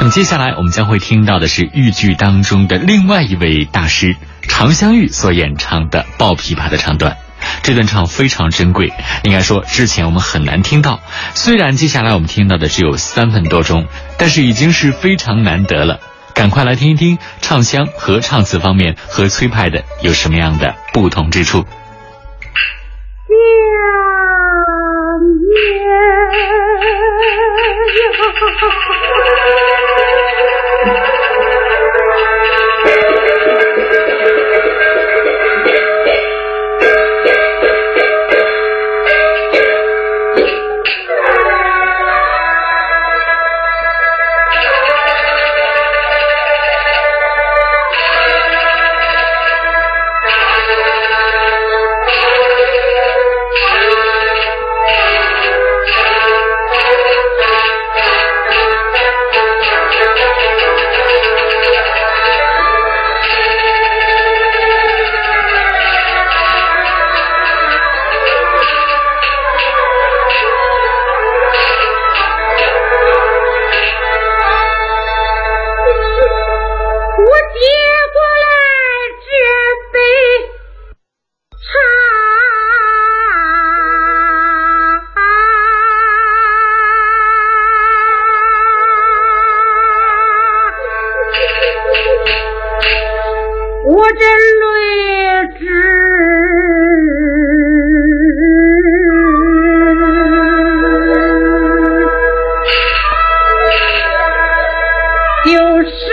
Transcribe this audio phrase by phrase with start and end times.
[0.00, 7.16] 那么接下来我们将会听到的是豫剧当中的另外一位大师常香玉所演唱的抱琵琶的唱段。
[7.62, 11.00] 这段唱非常珍贵，应该说之前我们很难听到。
[11.34, 13.86] 虽然接下来我们听到的只有三分多钟，
[14.18, 16.00] 但是已经是非常难得了。
[16.34, 21.64] 赶快来听一听唱腔和唱词方面和崔派的有什么样的不同之处。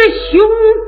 [0.06, 0.85] 그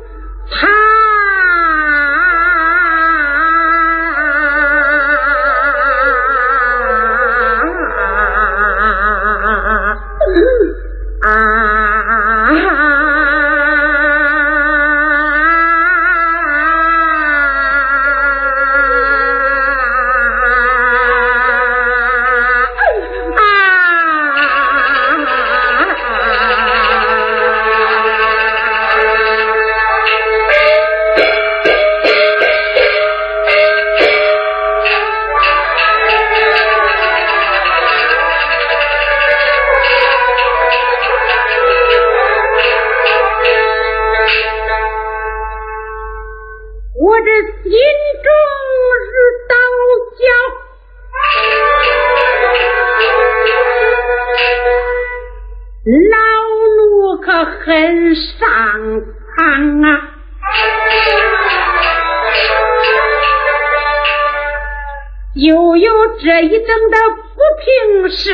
[46.99, 47.29] 我这
[47.63, 47.71] 心
[48.23, 48.27] 中
[49.05, 49.11] 是
[49.47, 49.53] 刀
[50.17, 50.19] 绞。
[56.11, 56.17] 老
[56.75, 56.81] 奴
[57.21, 57.65] 可很
[58.15, 58.35] 上
[59.35, 59.37] 苍
[59.83, 59.87] 啊！
[65.35, 66.97] 又有这一等的
[67.35, 68.25] 不平事，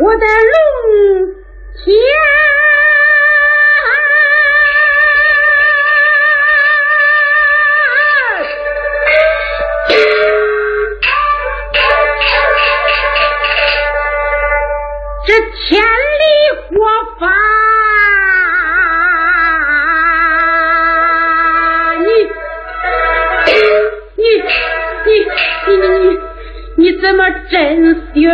[0.00, 0.54] 我的龙
[15.26, 16.24] 这天理
[16.76, 16.86] 国
[17.18, 17.26] 法，
[21.98, 22.06] 你
[24.16, 24.24] 你你
[25.04, 25.08] 你
[25.66, 25.70] 你
[26.08, 26.14] 你，
[26.76, 27.18] 你怎么
[27.50, 27.54] 真
[28.14, 28.30] 血？